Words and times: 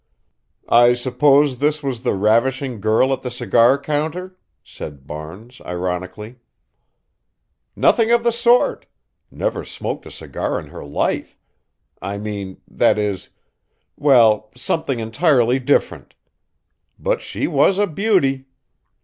"I 0.67 0.95
suppose 0.95 1.59
this 1.59 1.83
was 1.83 1.99
the 2.01 2.15
ravishing 2.15 2.81
girl 2.81 3.13
at 3.13 3.21
the 3.21 3.29
cigar 3.29 3.77
counter?" 3.77 4.35
said 4.63 5.05
Barnes, 5.05 5.61
ironically. 5.63 6.37
"Nothing 7.75 8.09
of 8.09 8.23
the 8.23 8.31
sort 8.31 8.87
never 9.29 9.63
smoked 9.63 10.07
a 10.07 10.11
cigar 10.11 10.59
in 10.59 10.69
her 10.69 10.83
life 10.83 11.37
I 12.01 12.17
mean, 12.17 12.59
that 12.67 12.97
is, 12.97 13.29
well, 13.95 14.49
something 14.55 14.99
entirely 14.99 15.59
different. 15.59 16.15
But 16.97 17.21
she 17.21 17.45
was 17.45 17.77
a 17.77 17.85
beauty! 17.85 18.45